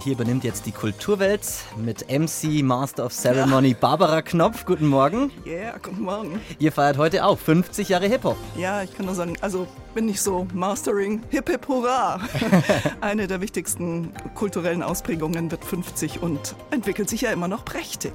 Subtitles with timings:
[0.00, 1.42] Hier übernimmt jetzt die Kulturwelt
[1.76, 3.76] mit MC Master of Ceremony ja.
[3.80, 4.64] Barbara Knopf.
[4.64, 5.32] Guten Morgen.
[5.44, 6.40] Ja, yeah, guten Morgen.
[6.60, 8.36] Ihr feiert heute auch 50 Jahre Hip-Hop.
[8.56, 12.20] Ja, ich kann nur sagen, also bin ich so Mastering Hip Hip Hurra.
[13.00, 18.12] Eine der wichtigsten kulturellen Ausprägungen wird 50 und entwickelt sich ja immer noch prächtig.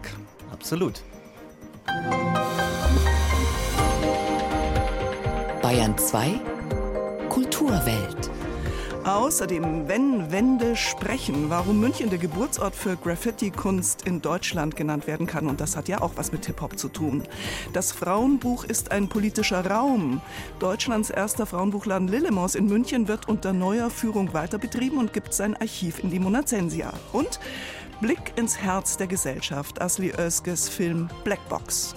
[0.53, 1.01] Absolut.
[5.61, 6.39] Bayern 2
[7.27, 8.29] Kulturwelt.
[9.05, 15.47] Außerdem, wenn Wände sprechen, warum München der Geburtsort für Graffiti-Kunst in Deutschland genannt werden kann.
[15.47, 17.23] Und das hat ja auch was mit Hip-Hop zu tun.
[17.73, 20.21] Das Frauenbuch ist ein politischer Raum.
[20.59, 25.57] Deutschlands erster Frauenbuchladen Lillemors in München wird unter neuer Führung weiter betrieben und gibt sein
[25.57, 26.93] Archiv in die Monazensia.
[27.11, 27.41] Und
[27.99, 31.93] Blick ins Herz der Gesellschaft, Asli Özges Film Blackbox.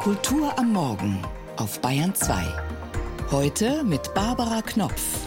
[0.00, 1.20] Kultur am Morgen
[1.56, 2.81] auf Bayern 2.
[3.32, 5.21] Heute mit Barbara Knopf.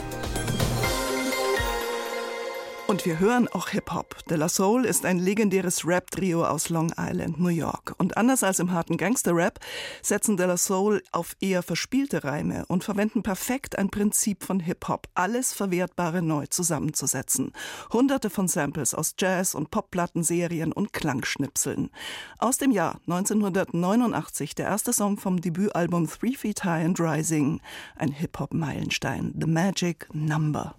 [2.88, 4.16] Und wir hören auch Hip-Hop.
[4.30, 7.96] De La Soul ist ein legendäres Rap-Trio aus Long Island, New York.
[7.98, 9.60] Und anders als im harten Gangster-Rap
[10.04, 15.08] setzen De La Soul auf eher verspielte Reime und verwenden perfekt ein Prinzip von Hip-Hop,
[15.16, 17.54] alles Verwertbare neu zusammenzusetzen.
[17.92, 21.90] Hunderte von Samples aus Jazz- und Popplatten-Serien und Klangschnipseln.
[22.38, 27.62] Aus dem Jahr 1989 der erste Song vom Debütalbum Three Feet High and Rising,
[27.96, 30.76] ein Hip-Hop-Meilenstein, The Magic Number.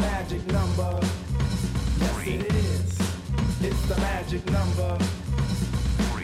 [0.00, 1.00] Magic number.
[2.00, 2.98] Yes, it is.
[3.60, 4.98] It's the magic number.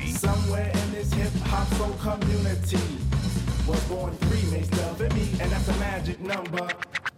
[0.06, 2.78] Somewhere in this hip hop soul community
[3.66, 6.68] was born three mates, love and me, and that's a magic number.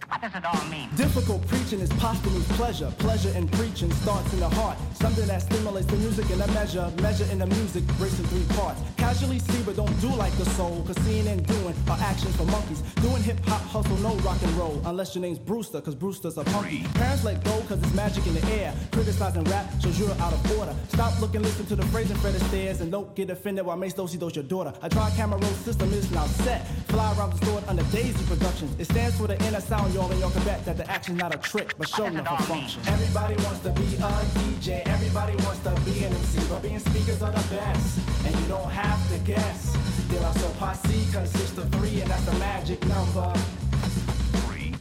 [0.09, 0.89] What does it all mean?
[0.97, 2.93] Difficult preaching is posthumous pleasure.
[2.99, 4.79] Pleasure in preaching starts in the heart.
[4.99, 6.91] Something that stimulates the music in a measure.
[7.03, 8.81] Measure in the music breaks in three parts.
[8.97, 10.83] Casually see, but don't do like the soul.
[10.87, 12.81] Cause seeing and doing are actions for monkeys.
[13.03, 14.81] Doing hip hop hustle, no rock and roll.
[14.87, 16.85] Unless your name's Brewster, cause Brewster's a punky.
[16.95, 18.75] Parents let go, cause it's magic in the air.
[18.93, 20.75] Criticizing rap shows you're out of order.
[20.89, 23.95] Stop looking, listen to the phrase in Fred Stairs, and don't get offended while Mace
[23.95, 24.73] Dosey your daughter.
[24.83, 26.67] A dry camera roll system is now set.
[26.89, 28.75] Fly around the store under Daisy Productions.
[28.79, 31.35] It stands for the inner sound, y'all, and y'all can bet that the action's not
[31.35, 32.81] a trick, but show enough a function.
[32.87, 34.11] Everybody wants to be a
[34.41, 38.47] DJ, everybody wants to be an MC, but being speakers are the best, and you
[38.49, 39.77] don't have to guess.
[40.09, 43.33] De La Soul Posse consists of three, and that's the magic number.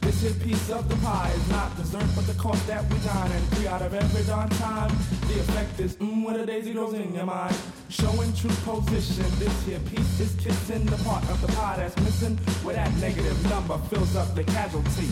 [0.06, 3.32] This here piece of the pie is not dessert, but the cost that we dine.
[3.32, 4.90] And three out of every darn time,
[5.26, 7.56] the effect is mmm when a daisy goes in your mind.
[7.88, 12.36] Showing true position, this here piece is kissing the part of the pie that's missing,
[12.62, 15.08] where that negative number fills up the casualty.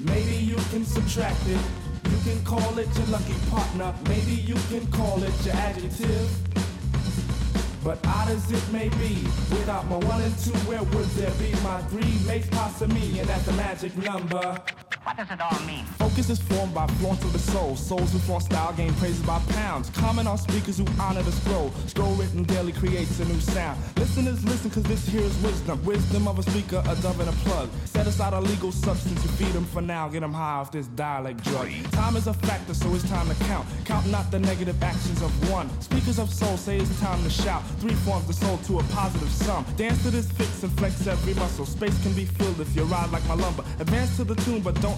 [0.00, 1.87] Maybe you can subtract it.
[2.18, 3.94] You can call it your lucky partner.
[4.08, 6.28] Maybe you can call it your adjective.
[7.84, 11.52] But odd as it may be, without my one and two, where would there be
[11.62, 13.20] my three mates past me?
[13.20, 14.60] And that's the magic number.
[15.08, 15.86] What does it all mean?
[15.96, 17.76] Focus is formed by flaunt of the soul.
[17.76, 19.88] Souls who flaunt style gain praises by pounds.
[19.88, 21.72] Comment on speakers who honor the scroll.
[21.86, 23.80] Scroll written daily creates a new sound.
[23.96, 25.82] Listeners listen cause this here is wisdom.
[25.82, 27.70] Wisdom of a speaker, a dove and a plug.
[27.86, 30.08] Set aside a legal substance, you feed them for now.
[30.08, 31.70] Get them high off this dialect drug.
[31.92, 33.66] Time is a factor, so it's time to count.
[33.86, 35.70] Count not the negative actions of one.
[35.80, 37.62] Speakers of soul say it's time to shout.
[37.80, 39.64] Three forms the soul to a positive sum.
[39.78, 41.64] Dance to this fix and flex every muscle.
[41.64, 43.64] Space can be filled if you ride like my lumber.
[43.80, 44.97] Advance to the tune, but don't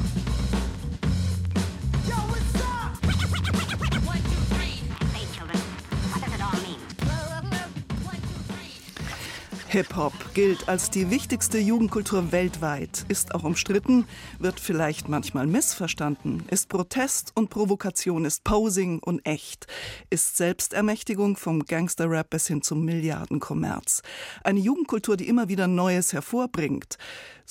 [9.71, 14.05] Hip-Hop gilt als die wichtigste Jugendkultur weltweit, ist auch umstritten,
[14.37, 19.67] wird vielleicht manchmal missverstanden, ist Protest und Provokation, ist Posing und echt,
[20.09, 24.01] ist Selbstermächtigung vom Gangster-Rap bis hin zum Milliardenkommerz.
[24.43, 26.97] Eine Jugendkultur, die immer wieder Neues hervorbringt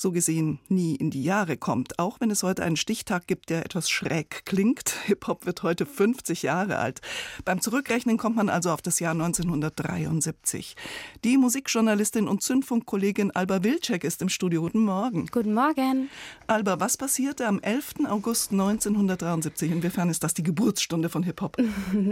[0.01, 3.63] so gesehen nie in die Jahre kommt, auch wenn es heute einen Stichtag gibt, der
[3.65, 4.89] etwas schräg klingt.
[5.05, 7.01] Hip-Hop wird heute 50 Jahre alt.
[7.45, 10.75] Beim Zurückrechnen kommt man also auf das Jahr 1973.
[11.23, 14.63] Die Musikjournalistin und Zündfunkkollegin Alba Wilczek ist im Studio.
[14.63, 15.27] Guten Morgen.
[15.31, 16.09] Guten Morgen.
[16.47, 18.05] Alba, was passierte am 11.
[18.07, 19.71] August 1973?
[19.71, 21.57] Inwiefern ist das die Geburtsstunde von Hip-Hop?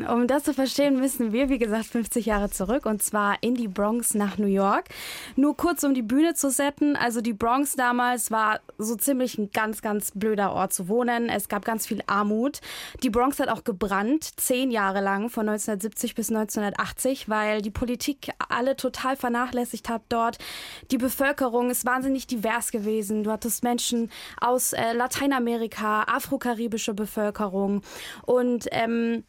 [0.09, 3.67] Um das zu verstehen, müssen wir, wie gesagt, 50 Jahre zurück und zwar in die
[3.67, 4.85] Bronx nach New York.
[5.35, 6.95] Nur kurz, um die Bühne zu setzen.
[6.95, 11.29] Also die Bronx damals war so ziemlich ein ganz, ganz blöder Ort zu wohnen.
[11.29, 12.59] Es gab ganz viel Armut.
[13.03, 18.31] Die Bronx hat auch gebrannt, zehn Jahre lang, von 1970 bis 1980, weil die Politik
[18.49, 20.37] alle total vernachlässigt hat dort.
[20.91, 23.23] Die Bevölkerung ist wahnsinnig divers gewesen.
[23.23, 24.11] Du hattest Menschen
[24.41, 27.81] aus äh, Lateinamerika, afrokaribische Bevölkerung
[28.25, 29.23] und ähm,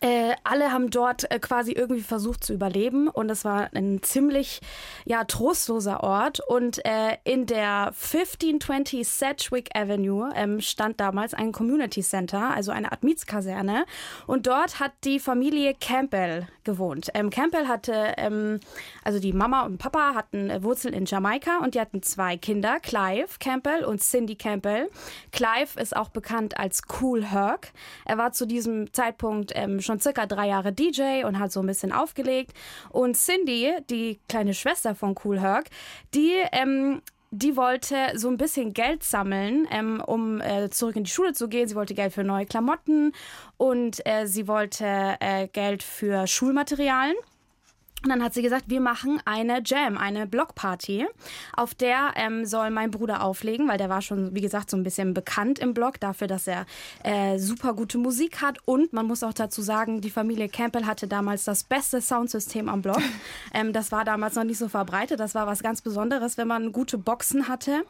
[0.00, 4.60] äh, alle haben dort äh, quasi irgendwie versucht zu überleben und es war ein ziemlich
[5.06, 12.02] ja trostloser Ort und äh, in der 1520 Sedgwick Avenue ähm, stand damals ein Community
[12.02, 13.86] Center, also eine Art Mietskaserne
[14.26, 17.08] und dort hat die Familie Campbell gewohnt.
[17.14, 18.60] Ähm, Campbell hatte ähm,
[19.04, 22.78] also die Mama und Papa hatten äh, Wurzeln in Jamaika und die hatten zwei Kinder,
[22.80, 24.90] Clive Campbell und Cindy Campbell.
[25.32, 27.72] Clive ist auch bekannt als Cool Herc.
[28.04, 31.66] Er war zu diesem Zeitpunkt ähm, schon circa drei Jahre DJ und hat so ein
[31.66, 32.52] bisschen aufgelegt.
[32.90, 35.68] Und Cindy, die kleine Schwester von Cool Herc,
[36.14, 41.10] die ähm, die wollte so ein bisschen Geld sammeln, ähm, um äh, zurück in die
[41.10, 41.68] Schule zu gehen.
[41.68, 43.12] Sie wollte Geld für neue Klamotten
[43.58, 47.16] und äh, sie wollte äh, Geld für Schulmaterialien.
[48.04, 51.06] Und dann hat sie gesagt, wir machen eine Jam, eine Blockparty.
[51.56, 54.84] Auf der ähm, soll mein Bruder auflegen, weil der war schon, wie gesagt, so ein
[54.84, 56.64] bisschen bekannt im Blog dafür, dass er
[57.02, 58.58] äh, super gute Musik hat.
[58.66, 62.82] Und man muss auch dazu sagen, die Familie Campbell hatte damals das beste Soundsystem am
[62.82, 62.98] Blog.
[63.54, 65.20] Ähm, das war damals noch nicht so verbreitet.
[65.20, 67.84] Das war was ganz Besonderes, wenn man gute Boxen hatte.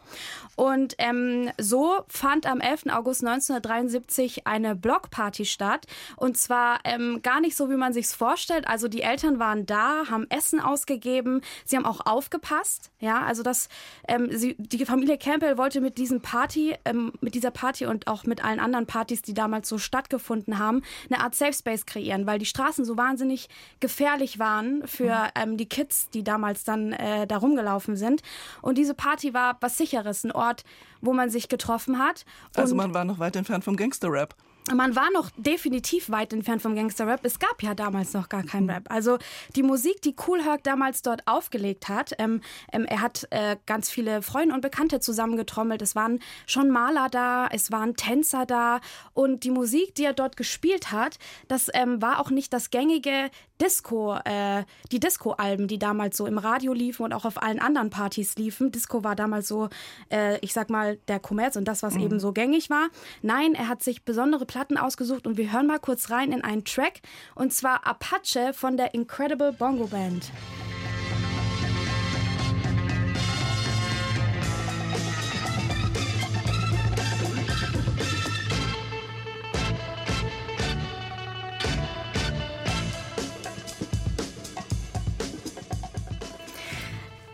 [0.57, 2.87] Und ähm, so fand am 11.
[2.91, 5.87] August 1973 eine Blockparty statt.
[6.17, 8.69] Und zwar ähm, gar nicht so, wie man sich's vorstellt.
[8.69, 12.91] Also die Eltern waren da haben Essen ausgegeben, sie haben auch aufgepasst.
[13.01, 13.69] Ja, also das,
[14.07, 18.25] ähm, sie, die Familie Campbell wollte mit diesem Party, ähm, mit dieser Party und auch
[18.25, 22.39] mit allen anderen Partys, die damals so stattgefunden haben, eine Art Safe Space kreieren, weil
[22.39, 23.49] die Straßen so wahnsinnig
[23.81, 25.31] gefährlich waren für mhm.
[25.35, 28.23] ähm, die Kids, die damals dann äh, da rumgelaufen sind.
[28.63, 30.65] Und diese Party war was Sicheres, ein Ort,
[31.01, 32.25] wo man sich getroffen hat.
[32.55, 34.35] Also man war noch weit entfernt vom Gangster-Rap
[34.75, 37.21] man war noch definitiv weit entfernt vom Gangster-Rap.
[37.23, 38.85] Es gab ja damals noch gar keinen Rap.
[38.89, 39.19] Also
[39.57, 42.41] die Musik, die Cool Herc damals dort aufgelegt hat, ähm,
[42.73, 45.83] ähm, er hat äh, ganz viele Freunde und Bekannte zusammengetrommelt.
[45.83, 48.81] Es waren schon Maler da, es waren Tänzer da
[49.15, 51.19] und die Musik, die er dort gespielt hat,
[51.49, 53.31] das ähm, war auch nicht das gängige
[53.61, 57.91] Disco, äh, die Disco-Alben, die damals so im Radio liefen und auch auf allen anderen
[57.91, 58.71] Partys liefen.
[58.71, 59.69] Disco war damals so,
[60.11, 62.03] äh, ich sag mal, der Kommerz und das, was mhm.
[62.03, 62.89] eben so gängig war.
[63.23, 66.65] Nein, er hat sich besondere Platten ausgesucht und wir hören mal kurz rein in einen
[66.65, 66.95] Track
[67.37, 70.33] und zwar Apache von der Incredible Bongo Band.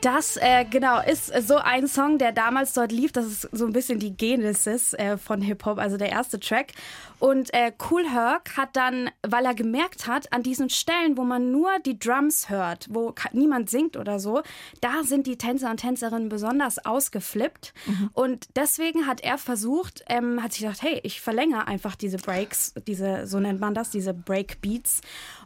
[0.04, 3.12] Das äh, genau ist so ein Song, der damals dort lief.
[3.12, 6.72] Das ist so ein bisschen die Genesis äh, von Hip Hop, also der erste Track.
[7.24, 11.50] Und äh, Cool Herc hat dann, weil er gemerkt hat, an diesen Stellen, wo man
[11.50, 14.42] nur die Drums hört, wo niemand singt oder so,
[14.82, 17.72] da sind die Tänzer und Tänzerinnen besonders ausgeflippt.
[17.86, 18.10] Mhm.
[18.12, 22.74] Und deswegen hat er versucht, ähm, hat sich gedacht, hey, ich verlängere einfach diese Breaks,
[22.86, 25.00] diese, so nennt man das, diese Breakbeats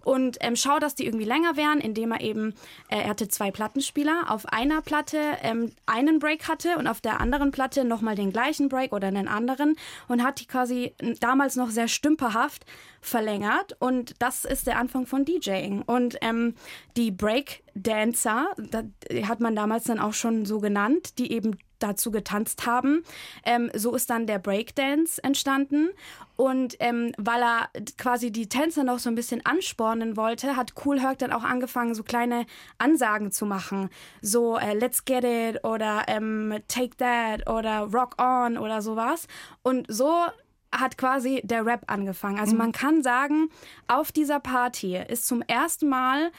[0.08, 2.54] und ähm, schaue, dass die irgendwie länger werden, indem er eben,
[2.88, 7.20] äh, er hatte zwei Plattenspieler, auf einer Platte ähm, einen Break hatte und auf der
[7.20, 9.76] anderen Platte nochmal den gleichen Break oder einen anderen
[10.08, 12.64] und hat die quasi damals noch sehr stümperhaft
[13.00, 15.82] verlängert und das ist der Anfang von DJing.
[15.82, 16.54] Und ähm,
[16.96, 18.84] die Breakdancer, das
[19.26, 23.02] hat man damals dann auch schon so genannt, die eben dazu getanzt haben.
[23.44, 25.90] Ähm, so ist dann der Breakdance entstanden.
[26.36, 31.00] Und ähm, weil er quasi die Tänzer noch so ein bisschen anspornen wollte, hat Cool
[31.00, 32.46] Herc dann auch angefangen, so kleine
[32.78, 33.90] Ansagen zu machen.
[34.22, 39.26] So äh, Let's Get It oder ähm, Take That oder Rock On oder sowas.
[39.62, 40.26] Und so
[40.74, 42.38] hat quasi der Rap angefangen.
[42.38, 42.58] Also mhm.
[42.58, 43.48] man kann sagen,
[43.86, 46.30] auf dieser Party ist zum ersten Mal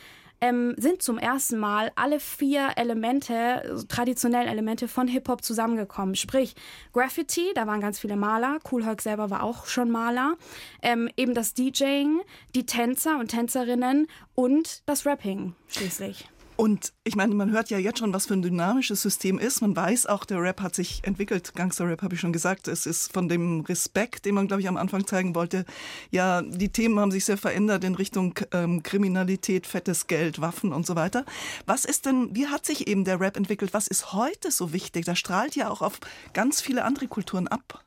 [0.42, 6.16] ähm, sind zum ersten Mal alle vier Elemente, also traditionellen Elemente von Hip-Hop zusammengekommen.
[6.16, 6.56] Sprich,
[6.94, 10.36] Graffiti, da waren ganz viele Maler, Cool Herc selber war auch schon Maler,
[10.82, 12.22] ähm, eben das DJing,
[12.56, 16.30] die Tänzer und Tänzerinnen und das Rapping schließlich.
[16.60, 19.62] Und ich meine, man hört ja jetzt schon, was für ein dynamisches System ist.
[19.62, 21.56] Man weiß auch, der Rap hat sich entwickelt.
[21.56, 22.68] Gangster-Rap habe ich schon gesagt.
[22.68, 25.64] Es ist von dem Respekt, den man, glaube ich, am Anfang zeigen wollte.
[26.12, 30.86] Ja, die Themen haben sich sehr verändert in Richtung ähm, Kriminalität, fettes Geld, Waffen und
[30.86, 31.24] so weiter.
[31.66, 33.74] Was ist denn, wie hat sich eben der Rap entwickelt?
[33.74, 35.06] Was ist heute so wichtig?
[35.06, 36.02] Das strahlt ja auch auf
[36.34, 37.86] ganz viele andere Kulturen ab.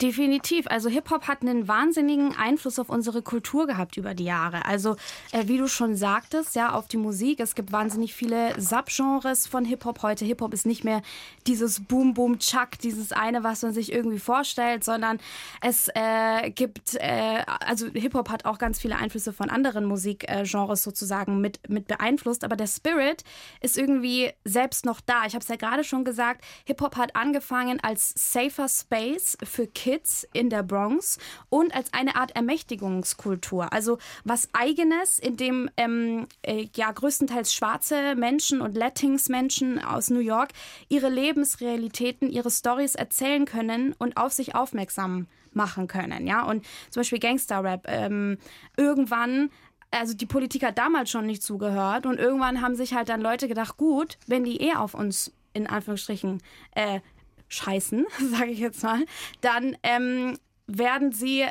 [0.00, 0.68] Definitiv.
[0.68, 4.64] Also Hip-Hop hat einen wahnsinnigen Einfluss auf unsere Kultur gehabt über die Jahre.
[4.64, 4.94] Also
[5.32, 7.40] äh, wie du schon sagtest, ja, auf die Musik.
[7.40, 10.24] Es gibt wahnsinnig viele Subgenres von Hip-Hop heute.
[10.24, 11.02] Hip-Hop ist nicht mehr
[11.48, 15.18] dieses Boom, Boom, Chuck, dieses eine, was man sich irgendwie vorstellt, sondern
[15.62, 21.40] es äh, gibt, äh, also Hip-Hop hat auch ganz viele Einflüsse von anderen Musikgenres sozusagen
[21.40, 22.44] mit, mit beeinflusst.
[22.44, 23.24] Aber der Spirit
[23.60, 25.26] ist irgendwie selbst noch da.
[25.26, 29.87] Ich habe es ja gerade schon gesagt, Hip-Hop hat angefangen als safer Space für Kids
[29.88, 31.18] Kids in der Bronx
[31.48, 33.72] und als eine Art Ermächtigungskultur.
[33.72, 40.20] Also was Eigenes, in dem ähm, äh, ja größtenteils schwarze Menschen und Latinx-Menschen aus New
[40.20, 40.50] York
[40.90, 46.26] ihre Lebensrealitäten, ihre Stories erzählen können und auf sich aufmerksam machen können.
[46.26, 47.86] Ja, und zum Beispiel Gangster-Rap.
[47.86, 48.36] Ähm,
[48.76, 49.48] irgendwann
[49.90, 53.48] also die Politik hat damals schon nicht zugehört und irgendwann haben sich halt dann Leute
[53.48, 56.42] gedacht, gut, wenn die eh auf uns in Anführungsstrichen
[56.74, 57.00] äh,
[57.48, 59.04] scheißen, sage ich jetzt mal,
[59.40, 61.46] dann ähm, werden sie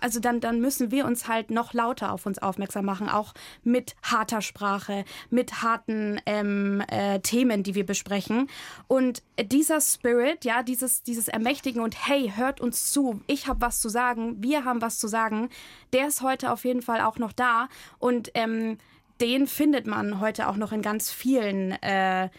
[0.00, 3.94] also dann, dann müssen wir uns halt noch lauter auf uns aufmerksam machen, auch mit
[4.02, 8.48] harter Sprache, mit harten ähm, äh, Themen, die wir besprechen.
[8.88, 13.80] Und dieser Spirit, ja, dieses, dieses Ermächtigen und hey, hört uns zu, ich habe was
[13.80, 15.50] zu sagen, wir haben was zu sagen,
[15.92, 17.68] der ist heute auf jeden Fall auch noch da.
[17.98, 18.78] Und ähm,
[19.20, 22.30] den findet man heute auch noch in ganz vielen äh,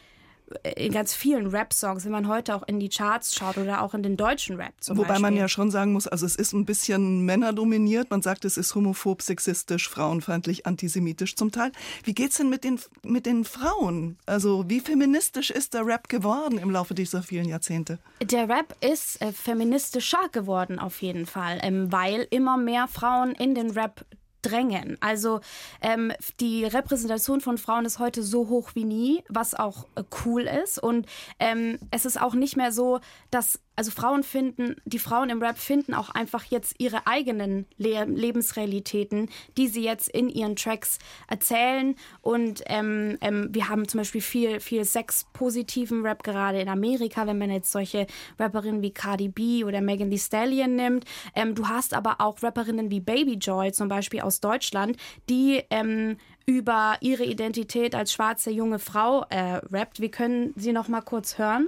[0.76, 4.04] in ganz vielen Rap-Songs, wenn man heute auch in die Charts schaut oder auch in
[4.04, 5.22] den deutschen Rap zum Wobei Beispiel.
[5.22, 8.10] man ja schon sagen muss, also es ist ein bisschen männerdominiert.
[8.10, 11.72] Man sagt, es ist homophob, sexistisch, frauenfeindlich, antisemitisch zum Teil.
[12.04, 14.18] Wie geht's denn mit den, mit den Frauen?
[14.26, 18.00] Also wie feministisch ist der Rap geworden im Laufe dieser vielen Jahrzehnte?
[18.22, 23.56] Der Rap ist äh, feministischer geworden auf jeden Fall, ähm, weil immer mehr Frauen in
[23.56, 24.06] den Rap
[24.44, 24.98] drängen.
[25.02, 25.42] Also
[25.82, 30.44] ähm, die Repräsentation von Frauen ist heute so hoch wie nie, was auch äh, cool
[30.44, 30.78] ist.
[30.78, 31.08] Und
[31.40, 33.00] ähm, es ist auch nicht mehr so,
[33.32, 38.06] dass also Frauen finden, die Frauen im Rap finden auch einfach jetzt ihre eigenen Le
[38.06, 41.96] Lebensrealitäten, die sie jetzt in ihren Tracks erzählen.
[42.22, 47.38] Und ähm, ähm, wir haben zum Beispiel viel, viel sexpositiven Rap gerade in Amerika, wenn
[47.38, 48.08] man jetzt solche
[48.40, 51.06] Rapperinnen wie Cardi B oder Megan Thee Stallion nimmt.
[51.36, 54.98] Ähm, du hast aber auch Rapperinnen wie Baby Joy zum Beispiel aus Deutschland,
[55.30, 60.00] die ähm, über ihre Identität als schwarze junge Frau äh, rappt.
[60.00, 61.68] Wir können sie noch mal kurz hören.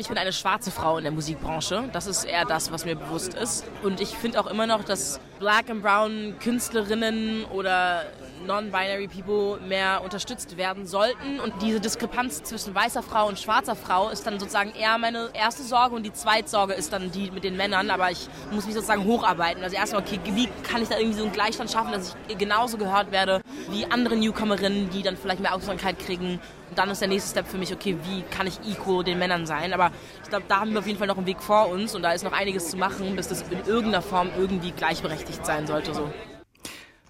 [0.00, 1.90] Ich bin eine schwarze Frau in der Musikbranche.
[1.92, 3.66] Das ist eher das, was mir bewusst ist.
[3.82, 8.06] Und ich finde auch immer noch, dass Black and Brown Künstlerinnen oder
[8.46, 11.38] non-binary people mehr unterstützt werden sollten.
[11.40, 15.62] Und diese Diskrepanz zwischen weißer Frau und schwarzer Frau ist dann sozusagen eher meine erste
[15.62, 17.90] Sorge und die zweite Sorge ist dann die mit den Männern.
[17.90, 19.62] Aber ich muss mich sozusagen hocharbeiten.
[19.62, 22.78] Also erstmal, okay, wie kann ich da irgendwie so einen Gleichstand schaffen, dass ich genauso
[22.78, 26.40] gehört werde wie andere Newcomerinnen, die dann vielleicht mehr Aufmerksamkeit kriegen.
[26.70, 29.44] Und dann ist der nächste Step für mich, okay, wie kann ich equal den Männern
[29.44, 29.72] sein?
[29.72, 29.90] Aber
[30.22, 32.12] ich glaube, da haben wir auf jeden Fall noch einen Weg vor uns und da
[32.12, 35.92] ist noch einiges zu machen, bis das in irgendeiner Form irgendwie gleichberechtigt sein sollte.
[35.92, 36.10] So.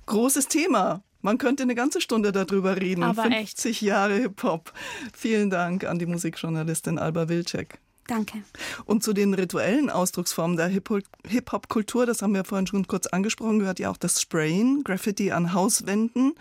[0.07, 1.03] Großes Thema.
[1.21, 3.03] Man könnte eine ganze Stunde darüber reden.
[3.03, 3.83] Aber 50 echt.
[3.83, 4.73] Jahre Hip-Hop.
[5.13, 7.79] Vielen Dank an die Musikjournalistin Alba Wilczek.
[8.07, 8.43] Danke.
[8.87, 13.79] Und zu den rituellen Ausdrucksformen der Hip-Hop-Kultur, das haben wir vorhin schon kurz angesprochen, gehört
[13.79, 16.33] ja auch das Sprayen, Graffiti an Hauswänden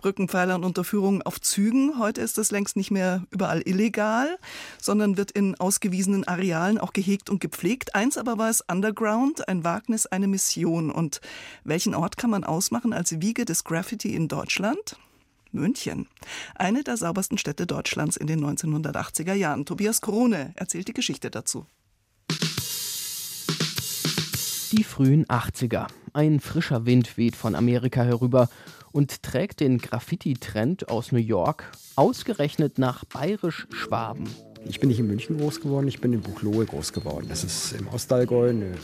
[0.00, 1.98] Brückenpfeilern und Unterführungen auf Zügen.
[1.98, 4.38] Heute ist das längst nicht mehr überall illegal,
[4.80, 7.94] sondern wird in ausgewiesenen Arealen auch gehegt und gepflegt.
[7.94, 10.90] Eins aber war es Underground, ein Wagnis, eine Mission.
[10.90, 11.20] Und
[11.64, 14.96] welchen Ort kann man ausmachen als Wiege des Graffiti in Deutschland?
[15.52, 16.06] München.
[16.54, 19.66] Eine der saubersten Städte Deutschlands in den 1980er Jahren.
[19.66, 21.66] Tobias Krone erzählt die Geschichte dazu.
[24.72, 25.88] Die frühen 80er.
[26.12, 28.48] Ein frischer Wind weht von Amerika herüber
[28.92, 34.28] und trägt den Graffiti-Trend aus New York ausgerechnet nach bayerisch-Schwaben.
[34.68, 37.26] Ich bin nicht in München groß geworden, ich bin in Buchloe groß geworden.
[37.28, 38.74] Das ist im Ostallgäu, eine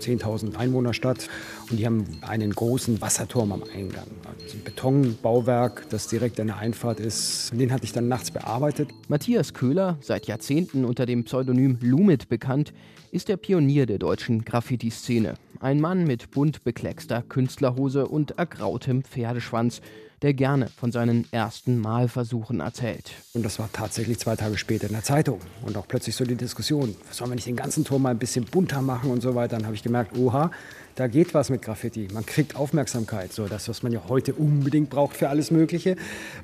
[0.00, 1.28] 10.000 Einwohnerstadt.
[1.70, 4.06] Und die haben einen großen Wasserturm am Eingang.
[4.24, 7.50] Also ein Betonbauwerk, das direkt an der Einfahrt ist.
[7.52, 8.90] Den hatte ich dann nachts bearbeitet.
[9.08, 12.72] Matthias Köhler, seit Jahrzehnten unter dem Pseudonym Lumit bekannt,
[13.10, 15.34] ist der Pionier der deutschen Graffiti-Szene.
[15.60, 19.80] Ein Mann mit bunt bekleckster Künstlerhose und ergrautem Pferdeschwanz,
[20.22, 23.12] der gerne von seinen ersten Malversuchen erzählt.
[23.34, 25.40] Und das war tatsächlich zwei Tage später in der Zeitung.
[25.62, 28.44] Und auch plötzlich so die Diskussion, sollen wir nicht den ganzen Turm mal ein bisschen
[28.44, 29.56] bunter machen und so weiter.
[29.56, 30.50] Dann habe ich gemerkt, oha,
[30.98, 32.08] da geht was mit Graffiti.
[32.12, 33.32] Man kriegt Aufmerksamkeit.
[33.32, 35.94] So das, was man ja heute unbedingt braucht für alles Mögliche,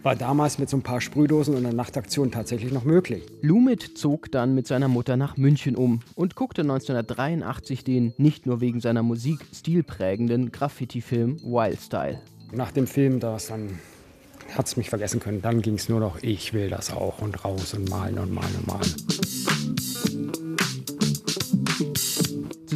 [0.04, 3.24] war damals mit so ein paar Sprühdosen und einer Nachtaktion tatsächlich noch möglich.
[3.42, 8.60] Lumit zog dann mit seiner Mutter nach München um und guckte 1983 den nicht nur
[8.60, 12.20] wegen seiner Musik stilprägenden Graffiti-Film Wild Style.
[12.54, 13.80] Nach dem Film, das dann
[14.56, 15.42] hat es mich vergessen können.
[15.42, 18.54] Dann ging es nur noch, ich will das auch und raus und malen und malen
[18.56, 18.94] und malen.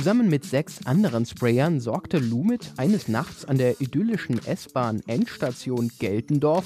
[0.08, 6.64] Zusammen mit sechs anderen Sprayern sorgte Lumit eines Nachts an der idyllischen S-Bahn-Endstation Geltendorf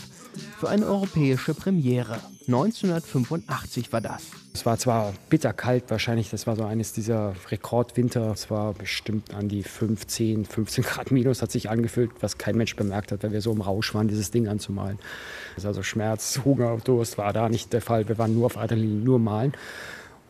[0.60, 2.20] für eine europäische Premiere.
[2.46, 4.26] 1985 war das.
[4.54, 8.30] Es war zwar bitterkalt wahrscheinlich, das war so eines dieser Rekordwinter.
[8.30, 12.76] Es war bestimmt an die 15, 15 Grad minus, hat sich angefühlt, was kein Mensch
[12.76, 15.00] bemerkt hat, weil wir so im Rausch waren, dieses Ding anzumalen.
[15.64, 18.08] Also Schmerz, Hunger, Durst war da nicht der Fall.
[18.08, 19.52] Wir waren nur auf Adrenalin, nur malen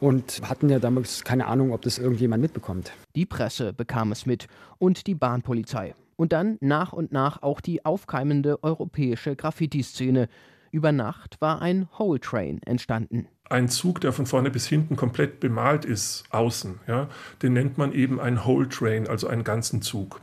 [0.02, 2.92] und hatten ja damals keine Ahnung, ob das irgendjemand mitbekommt.
[3.14, 5.94] Die Presse bekam es mit und die Bahnpolizei.
[6.16, 10.28] Und dann nach und nach auch die aufkeimende europäische Graffiti-Szene.
[10.72, 15.38] Über Nacht war ein Whole Train entstanden ein Zug, der von vorne bis hinten komplett
[15.38, 17.08] bemalt ist, außen, ja,
[17.42, 20.22] den nennt man eben ein Whole Train, also einen ganzen Zug.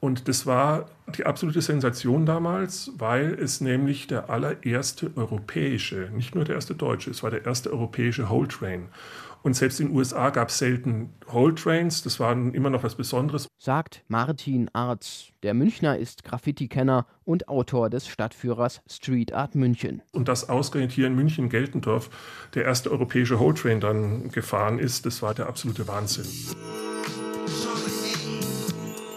[0.00, 6.44] Und das war die absolute Sensation damals, weil es nämlich der allererste europäische, nicht nur
[6.44, 8.88] der erste deutsche, es war der erste europäische Whole Train.
[9.42, 12.94] Und selbst in den USA gab es selten Whole Trains, das war immer noch was
[12.94, 13.48] Besonderes.
[13.58, 15.30] Sagt Martin Arz.
[15.42, 20.02] Der Münchner ist Graffiti-Kenner und Autor des Stadtführers Street Art München.
[20.12, 22.10] Und dass ausgerechnet hier in München, Geltendorf,
[22.54, 26.26] der erste europäische Whole Train dann gefahren ist, das war der absolute Wahnsinn.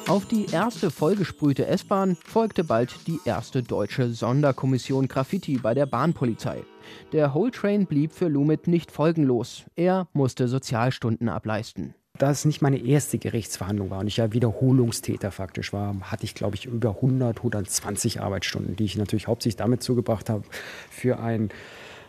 [0.08, 6.64] Auf die erste vollgesprühte S-Bahn folgte bald die erste deutsche Sonderkommission Graffiti bei der Bahnpolizei.
[7.12, 9.64] Der Whole Train blieb für Lumit nicht folgenlos.
[9.76, 11.96] Er musste Sozialstunden ableisten.
[12.20, 16.36] Da es nicht meine erste Gerichtsverhandlung war und ich ja Wiederholungstäter faktisch war, hatte ich,
[16.36, 20.44] glaube ich, über 100, 120 Arbeitsstunden, die ich natürlich hauptsächlich damit zugebracht habe,
[20.92, 21.50] für ein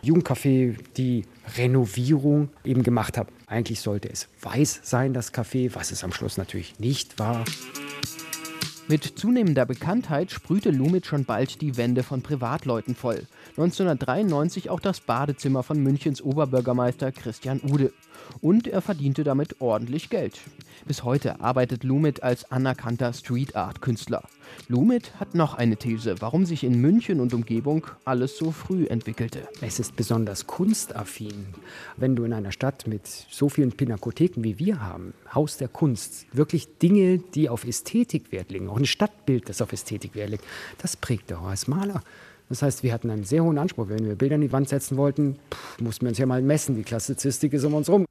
[0.06, 1.24] Jugendcafé die
[1.56, 3.32] Renovierung eben gemacht habe.
[3.46, 7.44] Eigentlich sollte es weiß sein, das Café, was es am Schluss natürlich nicht war.
[8.88, 13.26] Mit zunehmender Bekanntheit sprühte Lumit schon bald die Wände von Privatleuten voll.
[13.56, 17.92] 1993 auch das Badezimmer von Münchens Oberbürgermeister Christian Ude.
[18.40, 20.40] Und er verdiente damit ordentlich Geld.
[20.86, 24.22] Bis heute arbeitet Lumit als anerkannter Street Art Künstler.
[24.68, 29.48] Lumit hat noch eine These, warum sich in München und Umgebung alles so früh entwickelte.
[29.60, 31.46] Es ist besonders kunstaffin.
[31.96, 36.26] Wenn du in einer Stadt mit so vielen Pinakotheken wie wir haben, Haus der Kunst,
[36.32, 40.44] wirklich Dinge, die auf Ästhetik Wert legen, auch ein Stadtbild, das auf Ästhetik Wert legt,
[40.78, 42.02] das prägt er auch als Maler.
[42.48, 43.88] Das heißt, wir hatten einen sehr hohen Anspruch.
[43.88, 46.76] Wenn wir Bilder an die Wand setzen wollten, pff, mussten wir uns ja mal messen.
[46.76, 48.06] Die Klassizistik ist um uns rum.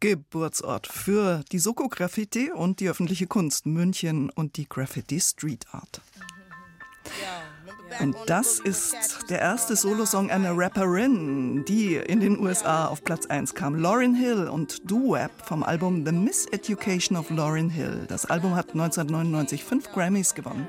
[0.00, 6.00] Geburtsort für die Soko Graffiti und die öffentliche Kunst München und die Graffiti Street Art.
[8.00, 13.54] Und das ist der erste Solosong einer Rapperin, die in den USA auf Platz 1
[13.54, 13.74] kam.
[13.74, 18.04] Lauryn Hill und Do-Wap vom Album The Miseducation of Lauryn Hill.
[18.08, 20.68] Das Album hat 1999 fünf Grammys gewonnen.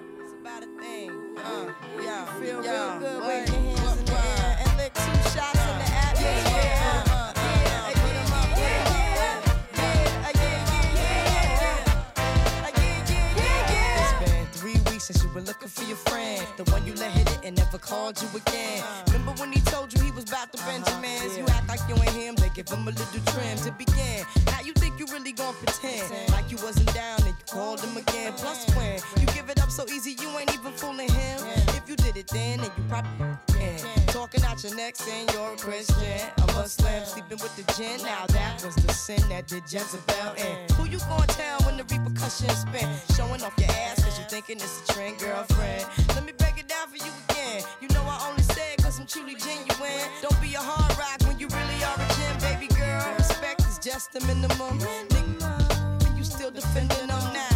[15.39, 16.45] Were looking for your friend.
[16.57, 18.83] The one you let hit it and never called you again.
[19.07, 21.37] Remember when he told you he was about to Benjamins?
[21.37, 24.25] You act like you ain't him, they give him a little trim to begin.
[24.47, 27.95] Now you think you really gonna pretend like you wasn't down and you called him
[27.95, 28.33] again.
[28.33, 31.39] Plus when you give it up so easy, you ain't even fooling him.
[31.79, 33.79] If you did it then, then you probably can.
[34.07, 36.19] Talking out your neck saying you're a Christian.
[36.43, 38.01] A Muslim sleeping with the gin.
[38.03, 40.57] Now that was the sin that did Jezebel in.
[40.89, 42.89] You gonna tell when the repercussions spin?
[43.15, 45.85] Showing off your ass cause you thinking it's a trend, girlfriend.
[46.15, 47.61] Let me break it down for you again.
[47.79, 50.09] You know I only say it cause I'm truly genuine.
[50.21, 53.05] Don't be a hard rock when you really are a gem, baby girl.
[53.17, 54.79] Respect is just the minimum.
[54.79, 57.48] Nigga, and you still defending them now.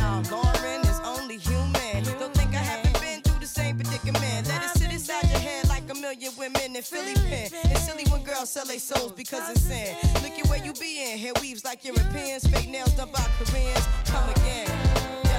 [6.23, 7.49] Million women in Philly pen.
[7.71, 9.95] It's silly when girls sell their souls because it's sin.
[10.15, 11.17] Look at where you be in.
[11.17, 12.47] Hair weaves like Europeans.
[12.47, 13.85] Fake nails done by Koreans.
[14.05, 15.32] Come again.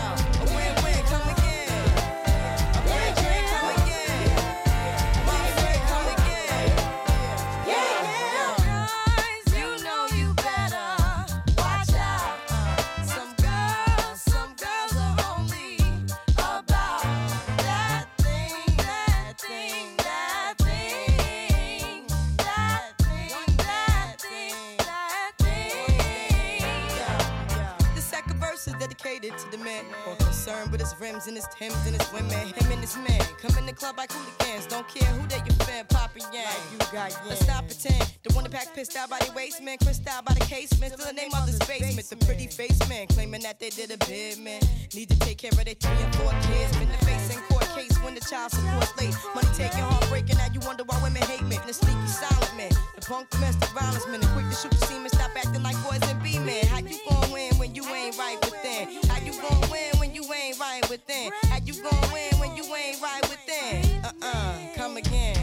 [30.74, 32.50] With his rims and his Timbs and his women.
[32.50, 34.66] Him and his man come in the club like hooligans.
[34.66, 36.50] Don't care who they your fan, Papa Yang.
[36.72, 38.02] you got Let's stop pretend.
[38.24, 40.92] The one that pack pissed out by the waist man, crissed out by the casement.
[40.92, 42.10] Still the name of this basement.
[42.10, 44.60] The pretty face man claiming that they did a bid man.
[44.94, 46.74] Need to take care of their three and four kids.
[46.82, 49.14] Been the face in court case when the child support's late.
[49.30, 50.38] Money taking, heartbreaking.
[50.38, 51.56] Now you wonder why women hate me.
[51.68, 55.10] The sneaky silent man, the punk domestic violence man, the quick to shoot the semen.
[55.10, 56.66] Stop acting like boys and be men.
[56.66, 57.23] How you gon'
[60.94, 61.32] within.
[61.50, 64.04] How you gon' win when you ain't right within?
[64.04, 65.36] Uh uh, come again.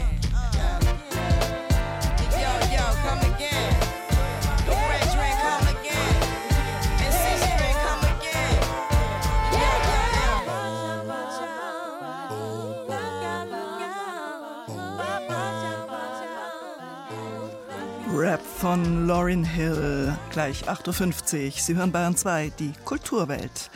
[18.14, 21.50] Rap von Lauryn Hill, gleich 8.50 Uhr.
[21.50, 23.70] Sie hören Bayern 2, die Kulturwelt.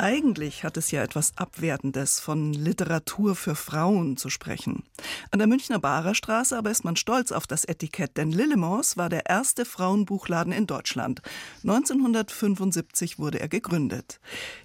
[0.00, 4.84] Eigentlich hat es ja etwas Abwertendes, von Literatur für Frauen zu sprechen.
[5.32, 9.08] An der Münchner Barer Straße aber ist man stolz auf das Etikett, denn Lillemors war
[9.08, 11.20] der erste Frauenbuchladen in Deutschland.
[11.64, 14.20] 1975 wurde er gegründet.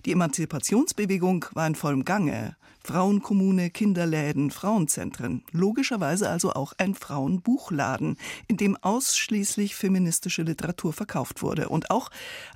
[0.05, 2.55] Die Emanzipationsbewegung war in vollem Gange.
[2.85, 5.43] Frauenkommune, Kinderläden, Frauenzentren.
[5.51, 8.17] Logischerweise also auch ein Frauenbuchladen,
[8.47, 11.69] in dem ausschließlich feministische Literatur verkauft wurde.
[11.69, 12.09] Und auch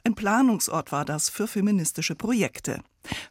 [0.04, 2.82] ein Planungsort war das für feministische Projekte.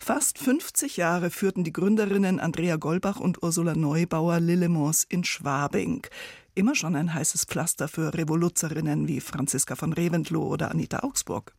[0.00, 6.06] Fast 50 Jahre führten die Gründerinnen Andrea Golbach und Ursula Neubauer Lillemors in Schwabing.
[6.54, 11.54] Immer schon ein heißes Pflaster für Revoluzerinnen wie Franziska von Reventlow oder Anita Augsburg.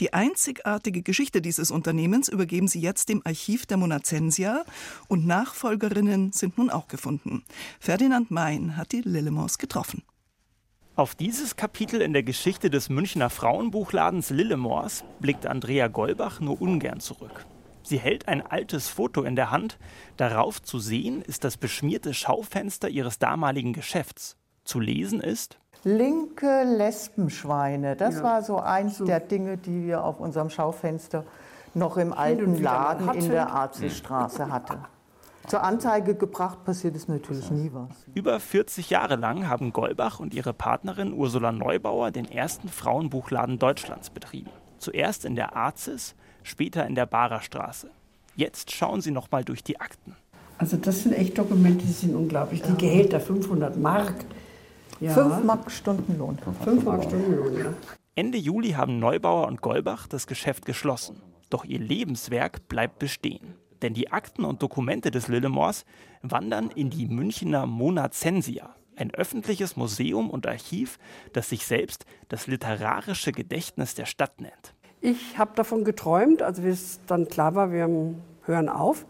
[0.00, 4.64] Die einzigartige Geschichte dieses Unternehmens übergeben sie jetzt dem Archiv der Monacensia
[5.08, 7.44] und Nachfolgerinnen sind nun auch gefunden.
[7.80, 10.02] Ferdinand Mein hat die Lillemors getroffen.
[10.96, 17.00] Auf dieses Kapitel in der Geschichte des Münchner Frauenbuchladens Lillemors blickt Andrea Golbach nur ungern
[17.00, 17.44] zurück.
[17.82, 19.78] Sie hält ein altes Foto in der Hand.
[20.16, 24.38] Darauf zu sehen ist das beschmierte Schaufenster ihres damaligen Geschäfts.
[24.64, 27.94] Zu lesen ist Linke Lesbenschweine.
[27.94, 28.22] Das ja.
[28.24, 29.04] war so eins so.
[29.04, 31.22] der Dinge, die wir auf unserem Schaufenster
[31.74, 34.78] noch im alten Laden in der Arzelstraße hatten.
[35.46, 37.90] Zur Anzeige gebracht passiert es natürlich nie was.
[38.14, 44.10] Über 40 Jahre lang haben Golbach und ihre Partnerin Ursula Neubauer den ersten Frauenbuchladen Deutschlands
[44.10, 44.50] betrieben.
[44.78, 47.90] Zuerst in der Arzis, später in der Barer Straße.
[48.34, 50.16] Jetzt schauen Sie noch mal durch die Akten.
[50.58, 52.62] Also das sind echt Dokumente, die sind unglaublich.
[52.62, 54.14] Die Gehälter 500 Mark,
[55.00, 55.12] ja.
[55.12, 56.38] 5 Mark Stundenlohn.
[56.64, 57.72] 5 Mark Stundenlohn, ja.
[58.14, 61.20] Ende Juli haben Neubauer und Golbach das Geschäft geschlossen.
[61.50, 63.54] Doch ihr Lebenswerk bleibt bestehen.
[63.82, 65.84] Denn die Akten und Dokumente des Lillemors
[66.22, 70.98] wandern in die Münchner Monacensia, ein öffentliches Museum und Archiv,
[71.34, 74.74] das sich selbst das literarische Gedächtnis der Stadt nennt.
[75.02, 79.04] Ich habe davon geträumt, als es dann klar war, wir hören auf,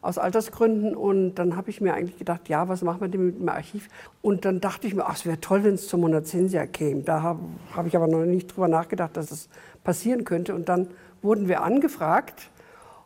[0.00, 0.94] aus Altersgründen.
[0.94, 3.88] Und dann habe ich mir eigentlich gedacht, ja, was machen wir denn mit dem Archiv?
[4.22, 7.02] Und dann dachte ich mir, ach, es wäre toll, wenn es zur Monacensia käme.
[7.02, 7.40] Da habe
[7.74, 9.48] hab ich aber noch nicht drüber nachgedacht, dass es
[9.84, 10.54] passieren könnte.
[10.54, 10.88] Und dann
[11.22, 12.50] wurden wir angefragt.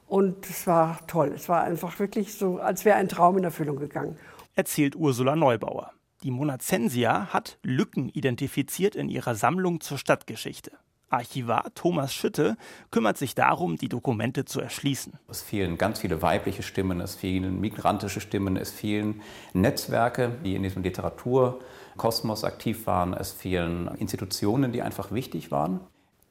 [0.07, 1.33] Und es war toll.
[1.35, 4.16] Es war einfach wirklich so, als wäre ein Traum in Erfüllung gegangen.
[4.54, 5.92] Erzählt Ursula Neubauer.
[6.22, 10.72] Die Monacensia hat Lücken identifiziert in ihrer Sammlung zur Stadtgeschichte.
[11.14, 12.57] Archivar Thomas Schütte
[12.90, 15.14] kümmert sich darum, die Dokumente zu erschließen.
[15.29, 19.22] Es fehlen ganz viele weibliche Stimmen, es fehlen migrantische Stimmen, es fehlen
[19.53, 25.81] Netzwerke, die in diesem Literaturkosmos aktiv waren, es fehlen Institutionen, die einfach wichtig waren.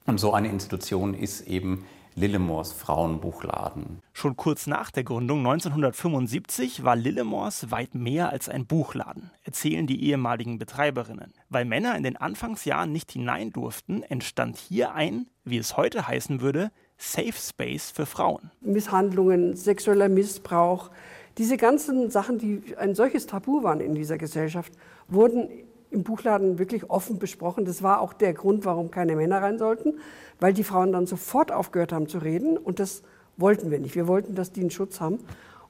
[0.05, 3.99] Und so eine Institution ist eben Lillemors Frauenbuchladen.
[4.13, 10.03] Schon kurz nach der Gründung 1975 war Lillemors weit mehr als ein Buchladen, erzählen die
[10.03, 11.33] ehemaligen Betreiberinnen.
[11.49, 16.41] Weil Männer in den Anfangsjahren nicht hinein durften, entstand hier ein, wie es heute heißen
[16.41, 18.51] würde, Safe Space für Frauen.
[18.61, 20.91] Misshandlungen, sexueller Missbrauch,
[21.39, 24.71] diese ganzen Sachen, die ein solches Tabu waren in dieser Gesellschaft,
[25.07, 25.49] wurden
[25.93, 27.65] im Buchladen wirklich offen besprochen.
[27.65, 29.99] Das war auch der Grund, warum keine Männer rein sollten,
[30.43, 32.57] weil die Frauen dann sofort aufgehört haben zu reden.
[32.57, 33.01] Und das
[33.37, 33.95] wollten wir nicht.
[33.95, 35.19] Wir wollten, dass die einen Schutz haben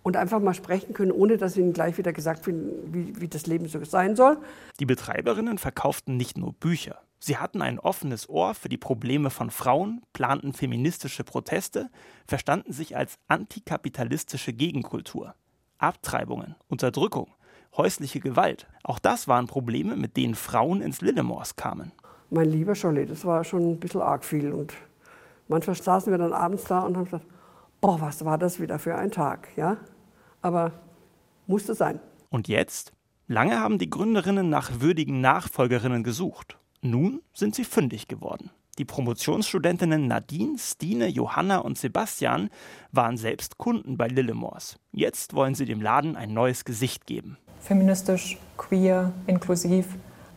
[0.01, 2.57] und einfach mal sprechen können, ohne dass ihnen gleich wieder gesagt wird,
[2.91, 4.39] wie, wie das Leben so sein soll.
[4.79, 7.03] Die Betreiberinnen verkauften nicht nur Bücher.
[7.19, 11.91] Sie hatten ein offenes Ohr für die Probleme von Frauen, planten feministische Proteste,
[12.27, 15.35] verstanden sich als antikapitalistische Gegenkultur.
[15.77, 17.29] Abtreibungen, Unterdrückung,
[17.77, 18.67] häusliche Gewalt.
[18.83, 21.91] Auch das waren Probleme, mit denen Frauen ins Lillemors kamen.
[22.33, 24.51] Mein lieber Scholli, das war schon ein bisschen arg viel.
[24.51, 24.73] Und
[25.47, 27.25] manchmal saßen wir dann abends da und haben gesagt,
[27.79, 29.77] boah, was war das wieder für ein Tag, ja?
[30.41, 30.71] Aber
[31.47, 31.99] musste sein.
[32.29, 32.91] Und jetzt?
[33.27, 36.57] Lange haben die Gründerinnen nach würdigen Nachfolgerinnen gesucht.
[36.81, 38.49] Nun sind sie fündig geworden.
[38.77, 42.49] Die Promotionsstudentinnen Nadine, Stine, Johanna und Sebastian
[42.91, 44.77] waren selbst Kunden bei Lillemors.
[44.91, 49.87] Jetzt wollen sie dem Laden ein neues Gesicht geben feministisch, queer, inklusiv.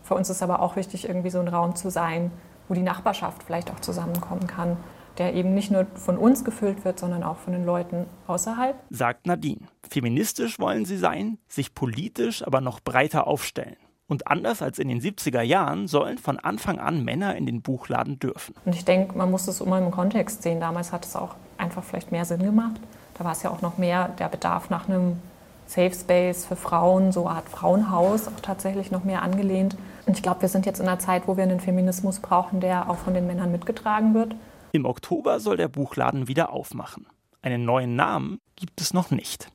[0.07, 2.31] Für uns ist aber auch wichtig, irgendwie so ein Raum zu sein,
[2.69, 4.77] wo die Nachbarschaft vielleicht auch zusammenkommen kann,
[5.19, 8.77] der eben nicht nur von uns gefüllt wird, sondern auch von den Leuten außerhalb.
[8.91, 9.63] Sagt Nadine.
[9.89, 13.77] Feministisch wollen sie sein, sich politisch aber noch breiter aufstellen.
[14.07, 18.21] Und anders als in den 70er Jahren sollen von Anfang an Männer in den Buchladen
[18.21, 18.55] dürfen.
[18.65, 20.61] Und ich denke, man muss es immer im Kontext sehen.
[20.61, 22.81] Damals hat es auch einfach vielleicht mehr Sinn gemacht.
[23.19, 25.19] Da war es ja auch noch mehr der Bedarf nach einem
[25.67, 29.77] Safe Space für Frauen, so eine Art Frauenhaus, auch tatsächlich noch mehr angelehnt.
[30.07, 32.89] Und ich glaube, wir sind jetzt in einer Zeit, wo wir einen Feminismus brauchen, der
[32.89, 34.37] auch von den Männern mitgetragen wird.
[34.73, 37.07] Im Oktober soll der Buchladen wieder aufmachen.
[37.43, 39.51] Einen neuen Namen gibt es noch nicht.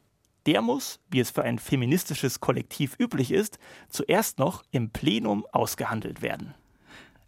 [0.45, 3.59] Der muss, wie es für ein feministisches Kollektiv üblich ist,
[3.89, 6.53] zuerst noch im Plenum ausgehandelt werden.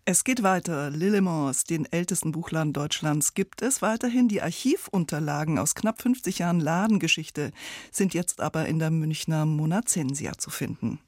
[0.06, 0.90] Es geht weiter.
[0.90, 4.28] Lillemors, den ältesten Buchladen Deutschlands, gibt es weiterhin.
[4.28, 7.52] Die Archivunterlagen aus knapp 50 Jahren Ladengeschichte
[7.90, 11.00] sind jetzt aber in der Münchner Monazensia zu finden.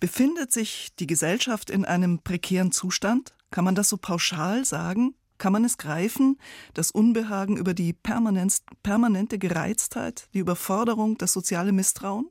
[0.00, 3.34] Befindet sich die Gesellschaft in einem prekären Zustand?
[3.50, 5.14] Kann man das so pauschal sagen?
[5.38, 6.38] Kann man es greifen?
[6.74, 12.30] Das Unbehagen über die permanente Gereiztheit, die Überforderung, das soziale Misstrauen?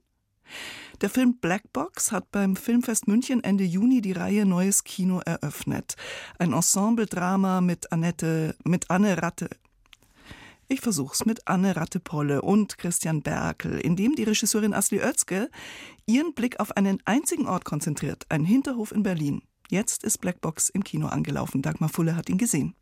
[1.01, 5.95] Der Film Black Box hat beim Filmfest München Ende Juni die Reihe Neues Kino eröffnet.
[6.39, 9.49] Ein Ensemble-Drama mit Annette, mit Anne Ratte.
[10.69, 15.49] Ich versuch's mit Anne Rattepolle und Christian Berkel, in dem die Regisseurin Asli Oetzke
[16.06, 19.41] ihren Blick auf einen einzigen Ort konzentriert, einen Hinterhof in Berlin.
[19.69, 21.62] Jetzt ist Black Box im Kino angelaufen.
[21.62, 22.75] Dagmar Fulle hat ihn gesehen.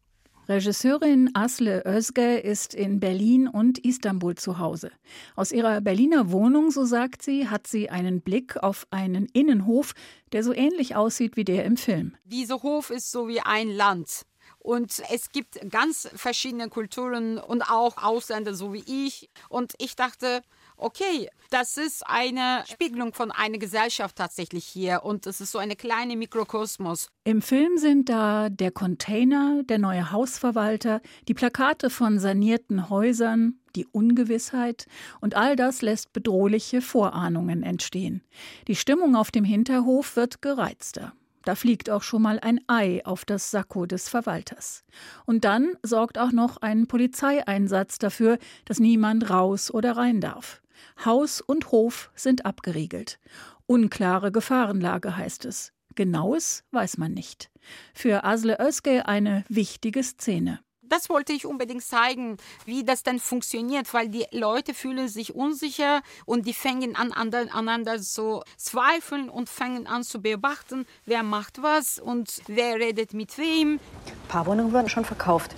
[0.50, 4.90] Regisseurin Asle Özge ist in Berlin und Istanbul zu Hause.
[5.36, 9.94] Aus ihrer Berliner Wohnung, so sagt sie, hat sie einen Blick auf einen Innenhof,
[10.32, 12.16] der so ähnlich aussieht wie der im Film.
[12.26, 14.26] Dieser Hof ist so wie ein Land.
[14.66, 19.30] Und es gibt ganz verschiedene Kulturen und auch Ausländer, so wie ich.
[19.48, 20.42] Und ich dachte,
[20.76, 25.76] okay, das ist eine Spiegelung von einer Gesellschaft tatsächlich hier und es ist so eine
[25.76, 27.10] kleine Mikrokosmos.
[27.26, 33.86] Im Film sind da der Container, der neue Hausverwalter, die Plakate von sanierten Häusern, die
[33.86, 34.88] Ungewissheit
[35.22, 38.24] und all das lässt bedrohliche Vorahnungen entstehen.
[38.68, 41.14] Die Stimmung auf dem Hinterhof wird gereizter.
[41.46, 44.84] Da fliegt auch schon mal ein Ei auf das Sakko des Verwalters.
[45.26, 50.62] Und dann sorgt auch noch ein Polizeieinsatz dafür, dass niemand raus oder rein darf.
[51.06, 53.20] Haus und Hof sind abgeriegelt.
[53.68, 55.72] Unklare Gefahrenlage heißt es.
[55.94, 57.52] Genaues weiß man nicht.
[57.94, 60.60] Für Asle Özge eine wichtige Szene.
[60.90, 66.02] Das wollte ich unbedingt zeigen, wie das denn funktioniert, weil die Leute fühlen sich unsicher
[66.26, 71.98] und die fangen an, aneinander zu zweifeln und fangen an zu beobachten, wer macht was
[71.98, 73.80] und wer redet mit wem.
[74.06, 75.56] Ein paar Wohnungen wurden schon verkauft.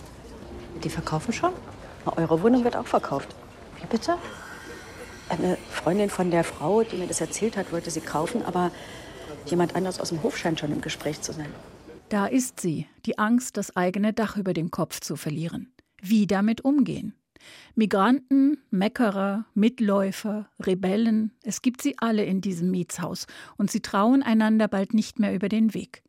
[0.83, 1.51] Die verkaufen schon?
[2.05, 3.35] Eure Wohnung wird auch verkauft.
[3.81, 4.17] Wie bitte?
[5.29, 8.71] Eine Freundin von der Frau, die mir das erzählt hat, wollte sie kaufen, aber
[9.45, 11.53] jemand anders aus dem Hof scheint schon im Gespräch zu sein.
[12.09, 15.73] Da ist sie, die Angst, das eigene Dach über den Kopf zu verlieren.
[16.01, 17.13] Wie damit umgehen?
[17.75, 24.69] Migranten, Meckerer, Mitläufer, Rebellen, es gibt sie alle in diesem Mietshaus und sie trauen einander
[24.69, 26.01] bald nicht mehr über den Weg.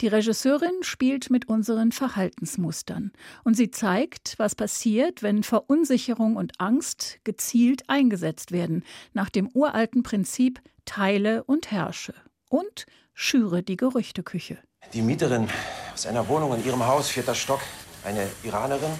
[0.00, 7.18] Die Regisseurin spielt mit unseren Verhaltensmustern und sie zeigt, was passiert, wenn Verunsicherung und Angst
[7.24, 8.84] gezielt eingesetzt werden,
[9.14, 12.14] nach dem uralten Prinzip Teile und herrsche
[12.48, 14.58] und schüre die Gerüchteküche.
[14.92, 15.48] Die Mieterin
[15.94, 17.60] aus einer Wohnung in ihrem Haus, vierter Stock,
[18.04, 18.90] eine Iranerin,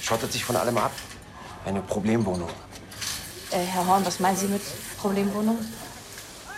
[0.00, 0.92] schottet sich von allem ab.
[1.66, 2.48] Eine Problemwohnung.
[3.50, 4.62] Äh, Herr Horn, was meinen Sie mit
[4.96, 5.58] Problemwohnung?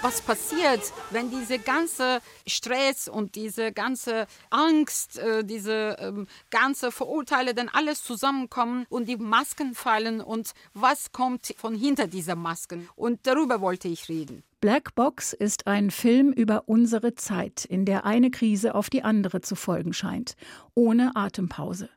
[0.02, 7.54] Was passiert, wenn diese ganze Stress und diese ganze Angst, äh, diese ähm, ganze Verurteile
[7.54, 12.88] dann alles zusammenkommen und die Masken fallen und was kommt von hinter dieser Masken.
[12.96, 14.42] Und darüber wollte ich reden.
[14.60, 19.40] Black Box ist ein Film über unsere Zeit, in der eine Krise auf die andere
[19.40, 20.34] zu folgen scheint,
[20.74, 21.88] ohne Atempause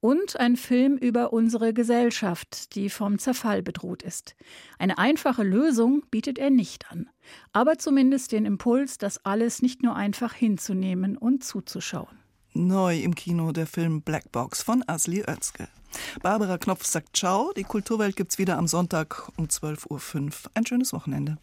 [0.00, 4.36] und ein Film über unsere Gesellschaft, die vom Zerfall bedroht ist.
[4.78, 7.08] Eine einfache Lösung bietet er nicht an,
[7.52, 12.18] aber zumindest den Impuls, das alles nicht nur einfach hinzunehmen und zuzuschauen.
[12.54, 15.68] Neu im Kino der Film Black Box von Asli Oetzke.
[16.22, 17.52] Barbara Knopf sagt Ciao.
[17.56, 20.30] Die Kulturwelt gibt's wieder am Sonntag um 12.05 Uhr.
[20.54, 21.38] Ein schönes Wochenende.